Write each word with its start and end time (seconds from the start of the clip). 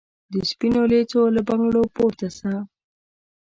د 0.31 0.33
سپینو 0.49 0.81
لېڅو 0.91 1.21
له 1.35 1.41
بنګړو 1.47 1.83
پورته 1.95 2.27
سه 2.37 2.51